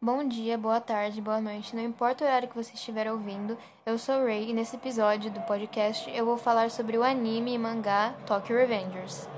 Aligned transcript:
Bom 0.00 0.28
dia, 0.28 0.56
boa 0.56 0.80
tarde, 0.80 1.20
boa 1.20 1.40
noite, 1.40 1.74
não 1.74 1.82
importa 1.82 2.22
o 2.22 2.26
horário 2.28 2.48
que 2.48 2.54
você 2.54 2.72
estiver 2.72 3.10
ouvindo, 3.10 3.58
eu 3.84 3.98
sou 3.98 4.24
Ray 4.24 4.48
e 4.48 4.52
nesse 4.52 4.76
episódio 4.76 5.28
do 5.28 5.40
podcast 5.40 6.08
eu 6.10 6.24
vou 6.24 6.36
falar 6.36 6.70
sobre 6.70 6.96
o 6.96 7.02
anime 7.02 7.52
e 7.52 7.58
mangá 7.58 8.12
Tokyo 8.24 8.56
Revengers. 8.56 9.28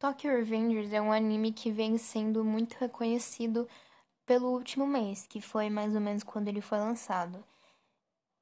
Tokyo 0.00 0.32
Revengers 0.32 0.92
é 0.92 1.00
um 1.00 1.12
anime 1.12 1.52
que 1.52 1.70
vem 1.70 1.96
sendo 1.96 2.44
muito 2.44 2.74
reconhecido 2.80 3.68
pelo 4.26 4.48
último 4.48 4.84
mês, 4.84 5.28
que 5.28 5.40
foi 5.40 5.70
mais 5.70 5.94
ou 5.94 6.00
menos 6.00 6.24
quando 6.24 6.48
ele 6.48 6.60
foi 6.60 6.78
lançado. 6.78 7.38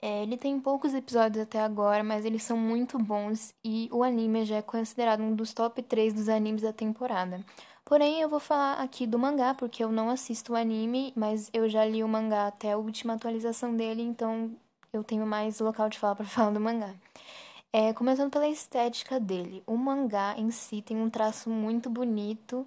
É, 0.03 0.23
ele 0.23 0.37
tem 0.37 0.59
poucos 0.59 0.95
episódios 0.95 1.43
até 1.43 1.61
agora, 1.61 2.03
mas 2.03 2.25
eles 2.25 2.43
são 2.43 2.57
muito 2.57 2.99
bons 2.99 3.55
e 3.63 3.89
o 3.93 4.03
anime 4.03 4.47
já 4.47 4.57
é 4.57 4.63
considerado 4.63 5.23
um 5.23 5.35
dos 5.35 5.53
top 5.53 5.83
3 5.83 6.15
dos 6.15 6.29
animes 6.29 6.63
da 6.63 6.73
temporada. 6.73 7.45
Porém, 7.85 8.21
eu 8.21 8.29
vou 8.29 8.41
falar 8.41 8.81
aqui 8.81 9.07
do 9.07 9.19
mangá, 9.19 9.53
porque 9.55 9.83
eu 9.85 9.91
não 9.93 10.09
assisto 10.11 10.53
o 10.53 10.57
anime, 10.57 11.13
mas 11.17 11.51
eu 11.53 11.69
já 11.69 11.85
li 11.85 12.03
o 12.03 12.09
mangá 12.09 12.47
até 12.47 12.73
a 12.73 12.79
última 12.79 13.15
atualização 13.15 13.77
dele, 13.77 14.03
então 14.03 14.51
eu 14.93 15.05
tenho 15.05 15.27
mais 15.27 15.61
local 15.61 15.89
de 15.89 15.99
fala 15.99 16.17
para 16.17 16.25
falar 16.27 16.51
do 16.53 16.61
mangá. 16.61 16.95
É, 17.73 17.93
começando 17.93 18.31
pela 18.33 18.49
estética 18.49 19.21
dele. 19.21 19.63
O 19.67 19.77
mangá 19.77 20.35
em 20.37 20.51
si 20.51 20.83
tem 20.83 20.97
um 20.97 21.11
traço 21.11 21.51
muito 21.51 21.91
bonito 21.91 22.67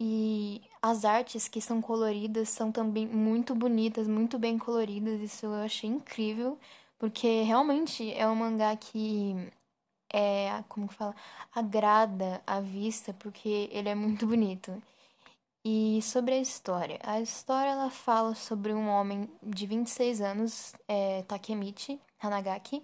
e 0.00 0.62
as 0.82 1.04
artes 1.04 1.48
que 1.48 1.60
são 1.60 1.80
coloridas 1.80 2.48
são 2.48 2.72
também 2.72 3.06
muito 3.06 3.54
bonitas, 3.54 4.08
muito 4.08 4.38
bem 4.38 4.58
coloridas. 4.58 5.20
Isso 5.20 5.46
eu 5.46 5.54
achei 5.54 5.88
incrível, 5.88 6.58
porque 6.98 7.42
realmente 7.42 8.12
é 8.12 8.28
um 8.28 8.34
mangá 8.34 8.76
que 8.76 9.34
é, 10.12 10.62
como 10.68 10.88
que 10.88 10.94
fala, 10.94 11.14
agrada 11.52 12.42
a 12.46 12.60
vista, 12.60 13.12
porque 13.14 13.68
ele 13.72 13.88
é 13.88 13.94
muito 13.94 14.26
bonito. 14.26 14.82
E 15.64 16.00
sobre 16.02 16.34
a 16.34 16.40
história. 16.40 16.98
A 17.02 17.20
história 17.20 17.70
ela 17.70 17.90
fala 17.90 18.34
sobre 18.34 18.72
um 18.74 18.88
homem 18.88 19.28
de 19.42 19.66
26 19.66 20.20
anos, 20.20 20.74
é, 20.86 21.22
Takemichi 21.22 22.00
Hanagaki, 22.20 22.82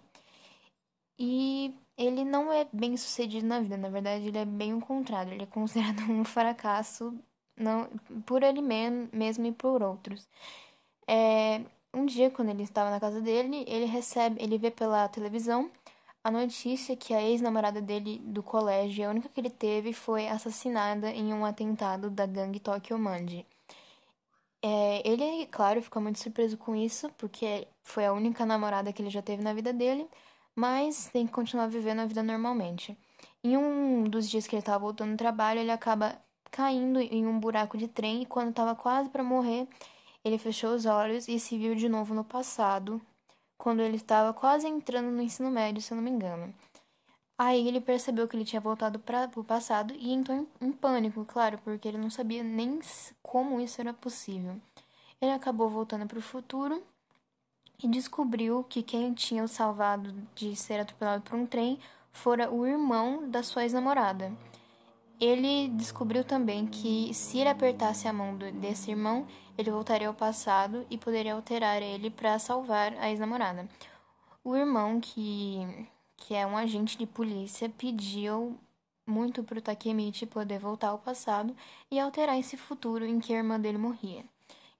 e 1.20 1.74
ele 1.98 2.24
não 2.24 2.50
é 2.50 2.66
bem 2.72 2.96
sucedido 2.96 3.46
na 3.46 3.60
vida, 3.60 3.76
na 3.76 3.90
verdade, 3.90 4.28
ele 4.28 4.38
é 4.38 4.44
bem 4.46 4.72
o 4.74 4.80
contrário. 4.80 5.32
Ele 5.34 5.42
é 5.42 5.46
considerado 5.46 6.00
um 6.10 6.24
fracasso 6.24 7.14
não, 7.56 7.88
por 8.26 8.42
ele 8.42 8.62
mesmo 8.62 9.46
e 9.46 9.52
por 9.52 9.82
outros. 9.82 10.26
É, 11.06 11.60
um 11.94 12.06
dia, 12.06 12.30
quando 12.30 12.50
ele 12.50 12.62
estava 12.62 12.90
na 12.90 13.00
casa 13.00 13.20
dele, 13.20 13.64
ele 13.68 13.84
recebe, 13.84 14.42
ele 14.42 14.56
vê 14.58 14.70
pela 14.70 15.08
televisão 15.08 15.70
a 16.24 16.30
notícia 16.30 16.96
que 16.96 17.14
a 17.14 17.22
ex-namorada 17.22 17.80
dele 17.82 18.18
do 18.24 18.42
colégio, 18.42 19.06
a 19.06 19.10
única 19.10 19.28
que 19.28 19.40
ele 19.40 19.50
teve, 19.50 19.92
foi 19.92 20.28
assassinada 20.28 21.10
em 21.10 21.34
um 21.34 21.44
atentado 21.44 22.10
da 22.10 22.26
gangue 22.26 22.60
Tokyo 22.60 22.98
Manji. 22.98 23.46
É, 24.62 25.02
ele, 25.08 25.46
claro, 25.46 25.82
ficou 25.82 26.02
muito 26.02 26.18
surpreso 26.18 26.56
com 26.56 26.74
isso, 26.76 27.10
porque 27.18 27.66
foi 27.82 28.06
a 28.06 28.12
única 28.12 28.44
namorada 28.46 28.92
que 28.92 29.02
ele 29.02 29.10
já 29.10 29.22
teve 29.22 29.42
na 29.42 29.52
vida 29.54 29.72
dele 29.72 30.08
mas 30.54 31.08
tem 31.08 31.26
que 31.26 31.32
continuar 31.32 31.68
vivendo 31.68 32.00
a 32.00 32.06
vida 32.06 32.22
normalmente. 32.22 32.96
Em 33.42 33.56
um 33.56 34.04
dos 34.04 34.28
dias 34.28 34.46
que 34.46 34.54
ele 34.54 34.60
estava 34.60 34.78
voltando 34.78 35.12
do 35.12 35.16
trabalho, 35.16 35.60
ele 35.60 35.70
acaba 35.70 36.20
caindo 36.50 37.00
em 37.00 37.26
um 37.26 37.38
buraco 37.38 37.78
de 37.78 37.88
trem 37.88 38.22
e 38.22 38.26
quando 38.26 38.50
estava 38.50 38.74
quase 38.74 39.08
para 39.08 39.22
morrer, 39.22 39.66
ele 40.24 40.38
fechou 40.38 40.74
os 40.74 40.84
olhos 40.84 41.28
e 41.28 41.38
se 41.38 41.56
viu 41.56 41.74
de 41.74 41.88
novo 41.88 42.14
no 42.14 42.24
passado, 42.24 43.00
quando 43.56 43.80
ele 43.80 43.96
estava 43.96 44.32
quase 44.32 44.66
entrando 44.66 45.10
no 45.10 45.22
ensino 45.22 45.50
médio, 45.50 45.80
se 45.82 45.92
eu 45.92 45.96
não 45.96 46.02
me 46.02 46.10
engano. 46.10 46.52
Aí 47.38 47.66
ele 47.66 47.80
percebeu 47.80 48.28
que 48.28 48.36
ele 48.36 48.44
tinha 48.44 48.60
voltado 48.60 48.98
para 48.98 49.30
o 49.34 49.42
passado 49.44 49.94
e 49.94 50.12
entrou 50.12 50.36
em, 50.36 50.46
em 50.60 50.72
pânico, 50.72 51.24
claro, 51.24 51.58
porque 51.64 51.88
ele 51.88 51.96
não 51.96 52.10
sabia 52.10 52.42
nem 52.42 52.78
como 53.22 53.58
isso 53.60 53.80
era 53.80 53.94
possível. 53.94 54.60
Ele 55.20 55.32
acabou 55.32 55.70
voltando 55.70 56.06
para 56.06 56.18
o 56.18 56.22
futuro 56.22 56.82
e 57.82 57.88
descobriu 57.88 58.64
que 58.64 58.82
quem 58.82 59.14
tinha 59.14 59.42
o 59.42 59.48
salvado 59.48 60.14
de 60.34 60.54
ser 60.54 60.80
atropelado 60.80 61.22
por 61.22 61.38
um 61.38 61.46
trem 61.46 61.78
fora 62.12 62.50
o 62.50 62.66
irmão 62.66 63.28
da 63.28 63.42
sua 63.42 63.62
ex-namorada. 63.62 64.32
Ele 65.18 65.68
descobriu 65.68 66.24
também 66.24 66.66
que 66.66 67.12
se 67.12 67.38
ele 67.38 67.48
apertasse 67.48 68.08
a 68.08 68.12
mão 68.12 68.36
desse 68.36 68.90
irmão, 68.90 69.26
ele 69.56 69.70
voltaria 69.70 70.08
ao 70.08 70.14
passado 70.14 70.86
e 70.90 70.96
poderia 70.96 71.34
alterar 71.34 71.82
ele 71.82 72.10
para 72.10 72.38
salvar 72.38 72.94
a 72.94 73.10
ex-namorada. 73.10 73.68
O 74.42 74.56
irmão, 74.56 74.98
que, 74.98 75.86
que 76.16 76.34
é 76.34 76.46
um 76.46 76.56
agente 76.56 76.96
de 76.96 77.06
polícia, 77.06 77.68
pediu 77.68 78.58
muito 79.06 79.42
para 79.42 79.58
o 79.58 79.62
Takemichi 79.62 80.24
poder 80.24 80.58
voltar 80.58 80.88
ao 80.88 80.98
passado 80.98 81.54
e 81.90 82.00
alterar 82.00 82.38
esse 82.38 82.56
futuro 82.56 83.04
em 83.04 83.20
que 83.20 83.34
a 83.34 83.38
irmã 83.38 83.60
dele 83.60 83.76
morria. 83.76 84.24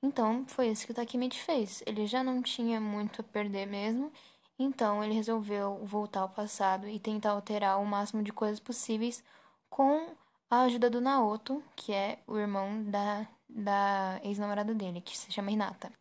Então, 0.02 0.44
foi 0.46 0.68
isso 0.68 0.86
que 0.86 0.92
o 0.92 0.94
Takemichi 0.94 1.40
fez. 1.40 1.82
Ele 1.86 2.06
já 2.06 2.22
não 2.22 2.42
tinha 2.42 2.80
muito 2.80 3.20
a 3.20 3.24
perder 3.24 3.66
mesmo, 3.66 4.10
então 4.58 5.04
ele 5.04 5.14
resolveu 5.14 5.84
voltar 5.84 6.20
ao 6.20 6.28
passado 6.28 6.88
e 6.88 6.98
tentar 6.98 7.32
alterar 7.32 7.80
o 7.80 7.86
máximo 7.86 8.22
de 8.22 8.32
coisas 8.32 8.58
possíveis 8.60 9.22
com 9.68 10.14
a 10.50 10.62
ajuda 10.62 10.88
do 10.90 11.00
Naoto, 11.00 11.62
que 11.76 11.92
é 11.92 12.18
o 12.26 12.36
irmão 12.38 12.82
da, 12.84 13.26
da 13.48 14.20
ex-namorada 14.24 14.74
dele, 14.74 15.00
que 15.00 15.16
se 15.16 15.30
chama 15.30 15.50
Hinata. 15.50 15.92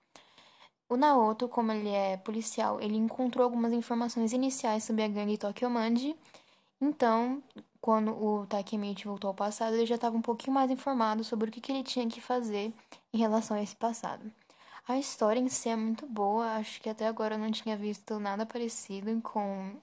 O 0.89 0.97
Naoto, 0.97 1.47
como 1.47 1.71
ele 1.71 1.89
é 1.89 2.17
policial, 2.17 2.81
ele 2.81 2.95
encontrou 2.95 3.43
algumas 3.43 3.73
informações 3.73 4.33
iniciais 4.33 4.83
sobre 4.83 5.03
a 5.03 5.07
gangue 5.07 5.37
Tokyo 5.37 5.69
Manji, 5.69 6.16
então, 6.81 7.43
quando 7.89 8.11
o 8.11 8.45
Takemichi 8.45 9.07
voltou 9.07 9.29
ao 9.29 9.33
passado, 9.33 9.73
ele 9.73 9.83
já 9.88 9.95
estava 9.95 10.16
um 10.16 10.22
pouquinho 10.22 10.53
mais 10.53 10.69
informado 10.69 11.23
sobre 11.23 11.50
o 11.50 11.51
que, 11.51 11.59
que 11.59 11.72
ele 11.72 11.83
tinha 11.83 12.07
que 12.07 12.22
fazer 12.22 12.72
em 13.11 13.17
relação 13.17 13.57
a 13.57 13.63
esse 13.63 13.75
passado. 13.75 14.31
A 14.88 15.00
história 15.00 15.39
em 15.39 15.50
si 15.50 15.69
é 15.69 15.75
muito 15.75 16.05
boa, 16.05 16.53
acho 16.57 16.79
que 16.81 16.88
até 16.88 17.07
agora 17.07 17.33
eu 17.33 17.39
não 17.39 17.49
tinha 17.51 17.75
visto 17.75 18.19
nada 18.19 18.45
parecido 18.45 19.19
com. 19.23 19.75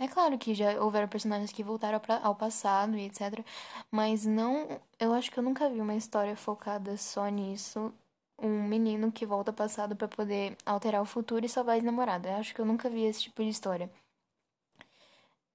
É 0.00 0.08
claro 0.08 0.36
que 0.38 0.54
já 0.56 0.82
houveram 0.82 1.06
personagens 1.06 1.52
que 1.52 1.62
voltaram 1.62 2.00
ao 2.24 2.34
passado 2.34 2.96
e 2.96 3.04
etc. 3.06 3.44
Mas 3.92 4.26
não. 4.26 4.80
Eu 4.98 5.12
acho 5.14 5.30
que 5.30 5.38
eu 5.38 5.42
nunca 5.44 5.70
vi 5.70 5.80
uma 5.80 5.94
história 5.94 6.34
focada 6.36 6.96
só 6.96 7.28
nisso. 7.28 7.92
Um 8.36 8.64
menino 8.64 9.12
que 9.12 9.24
volta 9.24 9.52
ao 9.52 9.54
passado 9.54 9.94
para 9.94 10.08
poder 10.08 10.56
alterar 10.66 11.00
o 11.00 11.06
futuro 11.06 11.46
e 11.46 11.48
salvar 11.48 11.78
a 11.78 11.82
namorada. 11.82 12.28
Eu 12.28 12.36
acho 12.38 12.52
que 12.54 12.60
eu 12.60 12.66
nunca 12.66 12.90
vi 12.90 13.04
esse 13.04 13.22
tipo 13.22 13.40
de 13.42 13.50
história. 13.50 13.88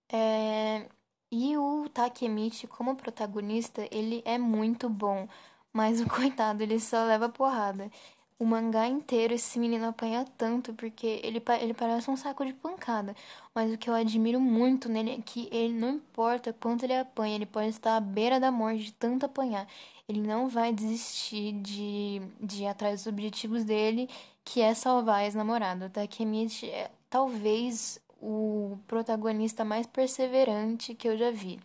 É... 0.09 0.87
E 1.31 1.57
o 1.57 1.76
Takemichi, 1.97 2.67
como 2.67 2.95
protagonista, 2.95 3.87
ele 3.89 4.21
é 4.23 4.37
muito 4.37 4.87
bom. 4.87 5.27
Mas 5.73 5.99
o 5.99 6.05
coitado, 6.07 6.61
ele 6.61 6.79
só 6.79 7.03
leva 7.05 7.27
porrada. 7.27 7.91
O 8.39 8.45
mangá 8.45 8.87
inteiro, 8.87 9.33
esse 9.33 9.57
menino 9.57 9.87
apanha 9.87 10.23
tanto 10.37 10.71
porque 10.75 11.19
ele, 11.23 11.41
ele 11.59 11.73
parece 11.73 12.09
um 12.11 12.15
saco 12.15 12.45
de 12.45 12.53
pancada. 12.53 13.15
Mas 13.53 13.73
o 13.73 13.77
que 13.79 13.89
eu 13.89 13.95
admiro 13.95 14.39
muito 14.39 14.87
nele 14.89 15.11
é 15.11 15.21
que 15.25 15.49
ele 15.51 15.73
não 15.73 15.95
importa 15.95 16.53
quanto 16.53 16.83
ele 16.83 16.95
apanha, 16.95 17.35
ele 17.35 17.47
pode 17.47 17.69
estar 17.69 17.97
à 17.97 17.99
beira 17.99 18.39
da 18.39 18.51
morte 18.51 18.83
de 18.85 18.93
tanto 18.93 19.25
apanhar. 19.25 19.67
Ele 20.07 20.21
não 20.21 20.47
vai 20.47 20.71
desistir 20.71 21.53
de, 21.53 22.21
de 22.39 22.63
ir 22.63 22.67
atrás 22.67 22.99
dos 22.99 23.07
objetivos 23.07 23.63
dele, 23.63 24.07
que 24.45 24.61
é 24.61 24.73
salvar 24.75 25.21
a 25.21 25.25
ex-namorada. 25.25 25.87
O 25.87 25.89
Takemichi 25.89 26.69
é 26.69 26.91
talvez 27.09 27.99
o 28.21 28.77
protagonista 28.87 29.65
mais 29.65 29.87
perseverante 29.87 30.93
que 30.93 31.07
eu 31.07 31.17
já 31.17 31.31
vi. 31.31 31.59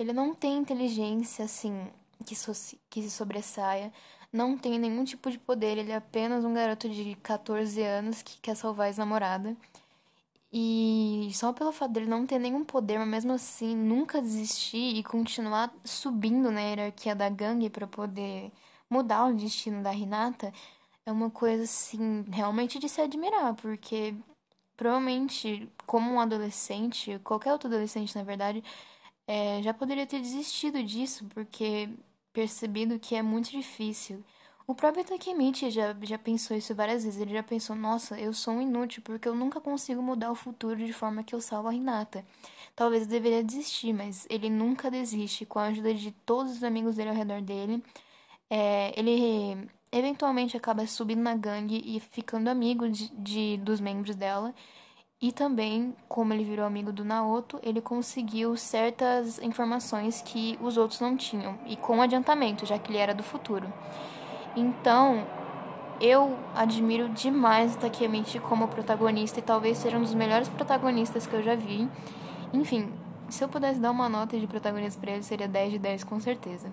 Ele 0.00 0.14
não 0.14 0.34
tem 0.34 0.56
inteligência 0.56 1.44
assim 1.44 1.86
que, 2.24 2.34
so 2.34 2.52
que 2.88 3.02
se 3.02 3.10
sobressaia, 3.10 3.92
não 4.32 4.56
tem 4.56 4.78
nenhum 4.78 5.04
tipo 5.04 5.30
de 5.30 5.38
poder, 5.38 5.76
ele 5.76 5.92
é 5.92 5.96
apenas 5.96 6.42
um 6.42 6.54
garoto 6.54 6.88
de 6.88 7.16
14 7.16 7.82
anos 7.82 8.22
que 8.22 8.38
quer 8.40 8.56
salvar 8.56 8.86
a 8.86 8.88
ex-namorada. 8.88 9.54
E 10.50 11.30
só 11.34 11.52
pelo 11.52 11.70
fato 11.70 11.92
dele 11.92 12.06
não 12.06 12.26
ter 12.26 12.38
nenhum 12.38 12.64
poder, 12.64 12.98
mas 12.98 13.08
mesmo 13.08 13.32
assim 13.32 13.76
nunca 13.76 14.22
desistir 14.22 14.96
e 14.96 15.02
continuar 15.02 15.70
subindo 15.84 16.50
na 16.50 16.62
hierarquia 16.62 17.14
da 17.14 17.28
gangue 17.28 17.68
para 17.68 17.86
poder 17.86 18.50
mudar 18.88 19.26
o 19.26 19.34
destino 19.34 19.82
da 19.82 19.90
Renata, 19.90 20.50
é 21.04 21.12
uma 21.12 21.30
coisa 21.30 21.64
assim 21.64 22.24
realmente 22.32 22.78
de 22.78 22.88
se 22.88 23.02
admirar, 23.02 23.54
porque 23.54 24.14
provavelmente, 24.76 25.68
como 25.86 26.10
um 26.10 26.20
adolescente, 26.20 27.20
qualquer 27.22 27.52
outro 27.52 27.68
adolescente, 27.68 28.16
na 28.16 28.22
verdade, 28.22 28.64
é, 29.30 29.62
já 29.62 29.72
poderia 29.72 30.06
ter 30.06 30.20
desistido 30.20 30.82
disso, 30.82 31.24
porque 31.32 31.88
percebido 32.32 32.98
que 32.98 33.14
é 33.14 33.22
muito 33.22 33.48
difícil. 33.50 34.24
O 34.66 34.74
próprio 34.74 35.04
Takemichi 35.04 35.70
já, 35.70 35.96
já 36.02 36.18
pensou 36.18 36.56
isso 36.56 36.74
várias 36.74 37.04
vezes. 37.04 37.20
Ele 37.20 37.34
já 37.34 37.42
pensou: 37.42 37.76
nossa, 37.76 38.18
eu 38.18 38.32
sou 38.32 38.54
um 38.54 38.60
inútil 38.62 39.02
porque 39.04 39.28
eu 39.28 39.34
nunca 39.34 39.60
consigo 39.60 40.02
mudar 40.02 40.32
o 40.32 40.34
futuro 40.34 40.76
de 40.84 40.92
forma 40.92 41.22
que 41.22 41.32
eu 41.34 41.40
salvo 41.40 41.68
a 41.68 41.74
Hinata. 41.74 42.24
Talvez 42.74 43.04
eu 43.04 43.08
deveria 43.08 43.44
desistir, 43.44 43.92
mas 43.92 44.26
ele 44.28 44.50
nunca 44.50 44.90
desiste. 44.90 45.46
Com 45.46 45.60
a 45.60 45.66
ajuda 45.66 45.94
de 45.94 46.10
todos 46.10 46.52
os 46.56 46.64
amigos 46.64 46.96
dele 46.96 47.10
ao 47.10 47.16
redor 47.16 47.40
dele, 47.40 47.82
é, 48.50 48.92
ele 48.98 49.68
eventualmente 49.92 50.56
acaba 50.56 50.86
subindo 50.88 51.22
na 51.22 51.36
gangue 51.36 51.80
e 51.84 52.00
ficando 52.00 52.48
amigo 52.48 52.88
de, 52.88 53.08
de, 53.10 53.56
dos 53.58 53.80
membros 53.80 54.16
dela. 54.16 54.52
E 55.22 55.32
também, 55.32 55.94
como 56.08 56.32
ele 56.32 56.44
virou 56.44 56.64
amigo 56.64 56.90
do 56.90 57.04
Naoto, 57.04 57.60
ele 57.62 57.82
conseguiu 57.82 58.56
certas 58.56 59.38
informações 59.38 60.22
que 60.22 60.58
os 60.62 60.78
outros 60.78 60.98
não 61.00 61.14
tinham, 61.14 61.58
e 61.66 61.76
com 61.76 62.00
adiantamento, 62.00 62.64
já 62.64 62.78
que 62.78 62.90
ele 62.90 62.96
era 62.96 63.14
do 63.14 63.22
futuro. 63.22 63.70
Então, 64.56 65.26
eu 66.00 66.38
admiro 66.54 67.10
demais 67.10 67.74
o 67.74 67.78
Takemichi 67.78 68.40
como 68.40 68.66
protagonista 68.66 69.38
e 69.38 69.42
talvez 69.42 69.76
seja 69.76 69.98
um 69.98 70.02
dos 70.02 70.14
melhores 70.14 70.48
protagonistas 70.48 71.26
que 71.26 71.34
eu 71.34 71.42
já 71.42 71.54
vi. 71.54 71.86
Enfim, 72.54 72.90
se 73.28 73.44
eu 73.44 73.48
pudesse 73.48 73.78
dar 73.78 73.90
uma 73.90 74.08
nota 74.08 74.40
de 74.40 74.46
protagonista 74.46 74.98
para 74.98 75.12
ele, 75.12 75.22
seria 75.22 75.46
10 75.46 75.72
de 75.72 75.78
10 75.78 76.04
com 76.04 76.18
certeza. 76.18 76.72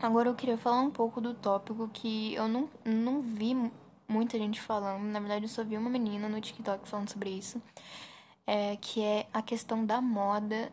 Agora 0.00 0.28
eu 0.28 0.34
queria 0.36 0.56
falar 0.56 0.80
um 0.80 0.90
pouco 0.90 1.20
do 1.20 1.34
tópico 1.34 1.88
que 1.92 2.32
eu 2.34 2.46
não, 2.46 2.68
não 2.84 3.20
vi 3.20 3.56
muita 4.08 4.38
gente 4.38 4.60
falando. 4.60 5.02
Na 5.04 5.20
verdade, 5.20 5.44
eu 5.44 5.48
só 5.48 5.64
vi 5.64 5.76
uma 5.76 5.90
menina 5.90 6.28
no 6.28 6.40
TikTok 6.40 6.88
falando 6.88 7.10
sobre 7.10 7.30
isso. 7.30 7.60
É, 8.46 8.76
que 8.76 9.02
é 9.02 9.26
a 9.32 9.42
questão 9.42 9.84
da 9.84 10.00
moda 10.00 10.72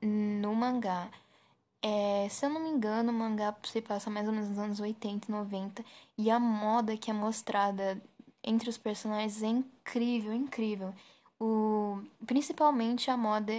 no 0.00 0.54
mangá. 0.54 1.10
É, 1.82 2.28
se 2.30 2.46
eu 2.46 2.50
não 2.50 2.60
me 2.60 2.68
engano, 2.70 3.10
o 3.10 3.14
mangá 3.14 3.54
se 3.64 3.82
passa 3.82 4.08
mais 4.08 4.26
ou 4.26 4.32
menos 4.32 4.48
nos 4.48 4.58
anos 4.58 4.80
80 4.80 5.28
e 5.28 5.32
90. 5.32 5.84
E 6.16 6.30
a 6.30 6.38
moda 6.38 6.96
que 6.96 7.10
é 7.10 7.14
mostrada 7.14 8.00
entre 8.42 8.68
os 8.70 8.78
personagens 8.78 9.42
é 9.42 9.48
incrível, 9.48 10.32
incrível. 10.32 10.94
O, 11.40 12.00
principalmente 12.26 13.10
a 13.10 13.16
moda 13.16 13.52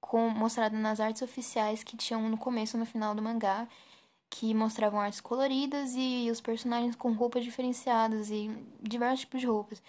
com, 0.00 0.28
mostrada 0.30 0.76
nas 0.78 1.00
artes 1.00 1.22
oficiais 1.22 1.82
que 1.82 1.96
tinham 1.96 2.28
no 2.28 2.38
começo 2.38 2.76
e 2.76 2.80
no 2.80 2.86
final 2.86 3.14
do 3.14 3.22
mangá 3.22 3.66
que 4.30 4.54
mostravam 4.54 5.00
artes 5.00 5.20
coloridas 5.20 5.92
e 5.96 6.28
os 6.30 6.40
personagens 6.40 6.94
com 6.94 7.12
roupas 7.12 7.44
diferenciadas 7.44 8.30
e 8.30 8.48
diversos 8.80 9.20
tipos 9.20 9.40
de 9.40 9.46
roupas. 9.46 9.82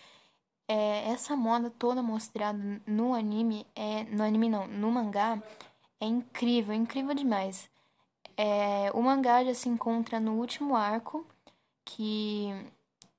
É, 0.68 1.10
essa 1.12 1.36
moda 1.36 1.70
toda 1.70 2.02
mostrada 2.02 2.60
no 2.88 3.14
anime, 3.14 3.66
é, 3.76 4.04
no 4.06 4.24
anime 4.24 4.50
não, 4.50 4.68
no 4.68 4.92
mangá, 4.92 5.42
é 6.00 6.06
incrível, 6.06 6.74
incrível 6.74 7.14
demais. 7.14 7.70
É, 8.36 8.92
o 8.94 9.02
mangá 9.02 9.44
já 9.44 9.54
se 9.54 9.70
encontra 9.70 10.20
no 10.20 10.34
último 10.34 10.76
arco, 10.76 11.26
que 11.86 12.50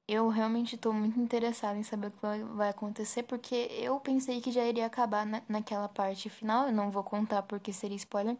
eu 0.09 0.29
realmente 0.29 0.75
estou 0.75 0.93
muito 0.93 1.19
interessada 1.21 1.79
em 1.79 1.83
saber 1.83 2.09
o 2.09 2.11
que 2.11 2.45
vai 2.55 2.71
acontecer, 2.71 3.23
porque 3.23 3.55
eu 3.73 3.99
pensei 4.01 4.41
que 4.41 4.51
já 4.51 4.65
iria 4.65 4.87
acabar 4.87 5.25
na, 5.25 5.43
naquela 5.49 5.89
parte 5.89 6.29
final, 6.29 6.67
eu 6.67 6.73
não 6.73 6.91
vou 6.91 7.05
contar 7.05 7.43
porque 7.43 7.73
seria 7.73 7.97
spoiler, 7.97 8.37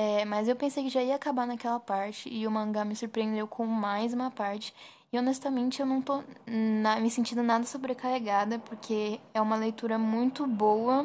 é, 0.00 0.24
mas 0.24 0.46
eu 0.46 0.54
pensei 0.54 0.84
que 0.84 0.90
já 0.90 1.02
ia 1.02 1.16
acabar 1.16 1.44
naquela 1.44 1.80
parte 1.80 2.32
e 2.32 2.46
o 2.46 2.50
mangá 2.52 2.84
me 2.84 2.94
surpreendeu 2.94 3.48
com 3.48 3.66
mais 3.66 4.14
uma 4.14 4.30
parte. 4.30 4.72
E 5.12 5.18
honestamente 5.18 5.80
eu 5.80 5.86
não 5.86 6.00
tô 6.00 6.22
na, 6.46 7.00
me 7.00 7.10
sentindo 7.10 7.42
nada 7.42 7.64
sobrecarregada, 7.64 8.60
porque 8.60 9.18
é 9.34 9.40
uma 9.40 9.56
leitura 9.56 9.98
muito 9.98 10.46
boa. 10.46 11.04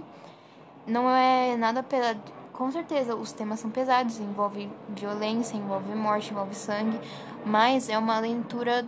Não 0.86 1.10
é 1.10 1.58
nada 1.58 1.82
pesado. 1.82 2.22
Com 2.52 2.72
certeza 2.72 3.16
os 3.16 3.32
temas 3.32 3.62
são 3.62 3.72
pesados, 3.72 4.20
envolve 4.20 4.70
violência, 4.90 5.58
envolve 5.58 5.96
morte, 5.96 6.30
envolve 6.30 6.54
sangue, 6.54 7.00
mas 7.44 7.90
é 7.90 7.98
uma 7.98 8.20
leitura 8.20 8.88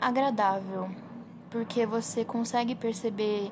agradável, 0.00 0.88
porque 1.50 1.84
você 1.84 2.24
consegue 2.24 2.76
perceber 2.76 3.50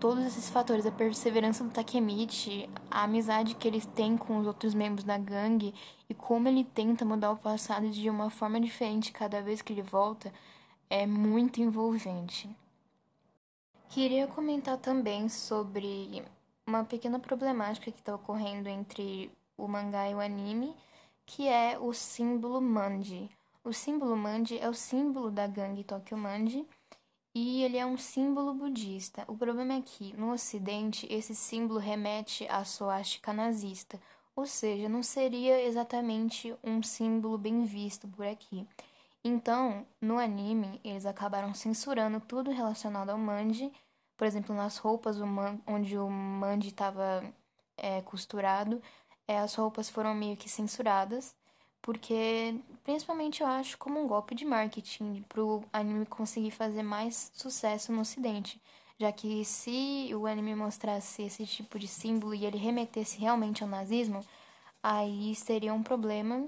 todos 0.00 0.24
esses 0.24 0.48
fatores, 0.48 0.86
a 0.86 0.90
perseverança 0.90 1.62
do 1.62 1.70
Takemichi, 1.70 2.70
a 2.90 3.02
amizade 3.02 3.54
que 3.54 3.68
ele 3.68 3.82
tem 3.82 4.16
com 4.16 4.38
os 4.38 4.46
outros 4.46 4.72
membros 4.72 5.04
da 5.04 5.18
gangue 5.18 5.74
e 6.08 6.14
como 6.14 6.48
ele 6.48 6.64
tenta 6.64 7.04
mudar 7.04 7.30
o 7.30 7.36
passado 7.36 7.90
de 7.90 8.08
uma 8.08 8.30
forma 8.30 8.58
diferente 8.58 9.12
cada 9.12 9.42
vez 9.42 9.60
que 9.60 9.74
ele 9.74 9.82
volta, 9.82 10.32
é 10.88 11.06
muito 11.06 11.60
envolvente. 11.60 12.48
Queria 13.90 14.26
comentar 14.26 14.78
também 14.78 15.28
sobre 15.28 16.24
uma 16.66 16.82
pequena 16.82 17.18
problemática 17.18 17.92
que 17.92 17.98
está 17.98 18.14
ocorrendo 18.14 18.70
entre 18.70 19.30
o 19.54 19.68
mangá 19.68 20.08
e 20.08 20.14
o 20.14 20.20
anime, 20.20 20.74
que 21.26 21.46
é 21.46 21.78
o 21.78 21.92
símbolo 21.92 22.58
Manji. 22.60 23.28
O 23.62 23.72
símbolo 23.72 24.16
Manji 24.16 24.58
é 24.58 24.68
o 24.68 24.74
símbolo 24.74 25.30
da 25.30 25.46
gangue 25.46 25.84
Tokyo 25.84 26.16
Manji 26.16 26.66
e 27.34 27.62
ele 27.62 27.76
é 27.76 27.86
um 27.86 27.96
símbolo 27.96 28.54
budista. 28.54 29.24
O 29.28 29.36
problema 29.36 29.74
é 29.74 29.82
que, 29.82 30.16
no 30.16 30.32
Ocidente, 30.32 31.06
esse 31.10 31.34
símbolo 31.34 31.78
remete 31.78 32.46
à 32.48 32.64
suástica 32.64 33.32
nazista, 33.32 34.00
ou 34.34 34.46
seja, 34.46 34.88
não 34.88 35.02
seria 35.02 35.62
exatamente 35.62 36.54
um 36.62 36.82
símbolo 36.82 37.38
bem 37.38 37.64
visto 37.64 38.08
por 38.08 38.26
aqui. 38.26 38.66
Então, 39.22 39.86
no 40.00 40.18
anime, 40.18 40.80
eles 40.82 41.04
acabaram 41.04 41.52
censurando 41.54 42.20
tudo 42.20 42.50
relacionado 42.50 43.10
ao 43.10 43.18
manji, 43.18 43.70
por 44.16 44.26
exemplo, 44.26 44.54
nas 44.54 44.78
roupas 44.78 45.16
onde 45.66 45.98
o 45.98 46.08
manji 46.08 46.68
estava 46.68 47.22
é, 47.76 48.00
costurado, 48.02 48.82
é, 49.28 49.38
as 49.38 49.54
roupas 49.54 49.88
foram 49.88 50.14
meio 50.14 50.36
que 50.36 50.48
censuradas 50.48 51.34
porque 51.82 52.54
principalmente 52.84 53.42
eu 53.42 53.46
acho 53.46 53.78
como 53.78 54.00
um 54.00 54.06
golpe 54.06 54.34
de 54.34 54.44
marketing 54.44 55.24
para 55.28 55.42
o 55.42 55.64
anime 55.72 56.06
conseguir 56.06 56.50
fazer 56.50 56.82
mais 56.82 57.30
sucesso 57.34 57.92
no 57.92 58.02
ocidente, 58.02 58.60
já 58.98 59.10
que 59.10 59.44
se 59.44 60.10
o 60.14 60.26
anime 60.26 60.54
mostrasse 60.54 61.22
esse 61.22 61.46
tipo 61.46 61.78
de 61.78 61.88
símbolo 61.88 62.34
e 62.34 62.44
ele 62.44 62.58
remetesse 62.58 63.18
realmente 63.18 63.62
ao 63.62 63.68
nazismo, 63.68 64.24
aí 64.82 65.34
seria 65.34 65.72
um 65.72 65.82
problema 65.82 66.46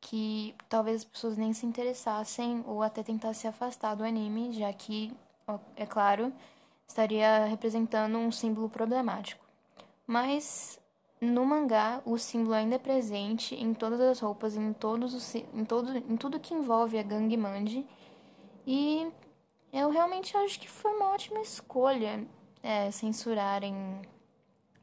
que 0.00 0.54
talvez 0.68 0.98
as 0.98 1.04
pessoas 1.04 1.36
nem 1.36 1.52
se 1.52 1.64
interessassem 1.64 2.62
ou 2.66 2.82
até 2.82 3.02
tentassem 3.02 3.42
se 3.42 3.48
afastar 3.48 3.94
do 3.94 4.04
anime, 4.04 4.52
já 4.52 4.72
que, 4.72 5.12
é 5.76 5.86
claro, 5.86 6.32
estaria 6.86 7.46
representando 7.46 8.18
um 8.18 8.30
símbolo 8.30 8.68
problemático. 8.68 9.42
Mas 10.06 10.78
no 11.20 11.44
mangá, 11.44 12.02
o 12.04 12.18
símbolo 12.18 12.54
ainda 12.54 12.76
é 12.76 12.78
presente 12.78 13.54
em 13.54 13.72
todas 13.72 14.00
as 14.00 14.20
roupas, 14.20 14.56
em, 14.56 14.72
todos 14.72 15.14
os, 15.14 15.34
em, 15.34 15.64
todo, 15.64 15.96
em 15.96 16.16
tudo 16.16 16.40
que 16.40 16.54
envolve 16.54 16.98
a 16.98 17.02
gangue 17.02 17.36
Manji. 17.36 17.86
E 18.66 19.06
eu 19.72 19.90
realmente 19.90 20.36
acho 20.36 20.58
que 20.60 20.68
foi 20.68 20.92
uma 20.92 21.10
ótima 21.10 21.40
escolha 21.40 22.26
é, 22.62 22.90
censurarem, 22.90 23.74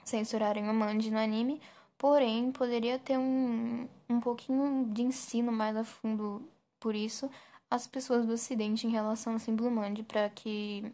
censurarem 0.03 0.69
o 0.69 0.73
Manji 0.73 1.11
no 1.11 1.19
anime. 1.19 1.61
Porém, 1.97 2.51
poderia 2.51 2.97
ter 2.97 3.17
um, 3.17 3.87
um 4.09 4.19
pouquinho 4.19 4.85
de 4.91 5.03
ensino 5.03 5.51
mais 5.51 5.75
a 5.77 5.83
fundo 5.83 6.41
por 6.79 6.95
isso 6.95 7.29
as 7.71 7.87
pessoas 7.87 8.25
do 8.25 8.33
ocidente 8.33 8.85
em 8.85 8.89
relação 8.89 9.31
ao 9.31 9.39
símbolo 9.39 9.71
Manji 9.71 10.03
para 10.03 10.29
que 10.29 10.91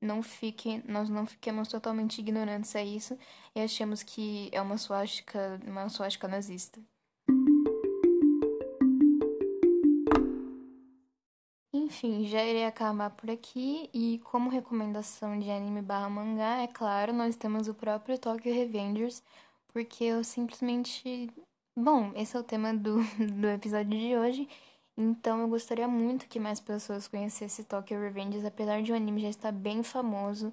não 0.00 0.22
fique, 0.22 0.82
nós 0.86 1.08
não 1.08 1.26
fiquemos 1.26 1.68
totalmente 1.68 2.18
ignorantes 2.20 2.74
a 2.76 2.82
isso 2.82 3.18
e 3.54 3.60
achemos 3.60 4.02
que 4.02 4.48
é 4.52 4.60
uma 4.60 4.78
suástica, 4.78 5.60
uma 5.66 5.88
suástica 5.88 6.28
nazista. 6.28 6.80
Enfim, 11.72 12.26
já 12.26 12.44
irei 12.44 12.64
acabar 12.64 13.10
por 13.10 13.30
aqui 13.30 13.88
e 13.92 14.20
como 14.24 14.50
recomendação 14.50 15.38
de 15.38 15.50
anime 15.50 15.82
barra 15.82 16.08
mangá, 16.08 16.62
é 16.62 16.66
claro, 16.66 17.12
nós 17.12 17.34
temos 17.34 17.66
o 17.66 17.74
próprio 17.74 18.18
Tokyo 18.18 18.54
Revengers, 18.54 19.22
porque 19.68 20.04
eu 20.04 20.22
simplesmente... 20.22 21.30
Bom, 21.76 22.12
esse 22.16 22.36
é 22.36 22.40
o 22.40 22.44
tema 22.44 22.74
do, 22.74 22.98
do 23.40 23.48
episódio 23.48 23.98
de 23.98 24.16
hoje 24.16 24.48
então 25.00 25.40
eu 25.40 25.48
gostaria 25.48 25.86
muito 25.86 26.26
que 26.26 26.40
mais 26.40 26.58
pessoas 26.58 27.06
conhecessem 27.06 27.64
Tokyo 27.64 28.00
Revengers, 28.00 28.44
apesar 28.44 28.82
de 28.82 28.90
o 28.90 28.96
anime 28.96 29.20
já 29.22 29.28
estar 29.28 29.52
bem 29.52 29.84
famoso. 29.84 30.52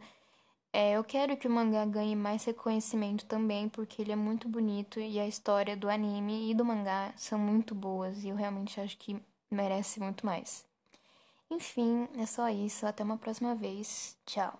É, 0.71 0.91
eu 0.91 1.03
quero 1.03 1.35
que 1.35 1.47
o 1.47 1.51
mangá 1.51 1.83
ganhe 1.85 2.15
mais 2.15 2.43
reconhecimento 2.45 3.25
também, 3.25 3.67
porque 3.67 4.03
ele 4.03 4.11
é 4.11 4.15
muito 4.15 4.47
bonito 4.47 4.99
e 4.99 5.19
a 5.19 5.27
história 5.27 5.75
do 5.75 5.89
anime 5.89 6.51
e 6.51 6.53
do 6.53 6.63
mangá 6.63 7.11
são 7.15 7.39
muito 7.39 7.73
boas 7.73 8.23
e 8.23 8.29
eu 8.29 8.35
realmente 8.35 8.79
acho 8.79 8.95
que 8.97 9.19
merece 9.49 9.99
muito 9.99 10.23
mais. 10.25 10.63
Enfim, 11.49 12.07
é 12.17 12.27
só 12.27 12.47
isso. 12.49 12.85
Até 12.85 13.03
uma 13.03 13.17
próxima 13.17 13.55
vez. 13.55 14.15
Tchau. 14.27 14.59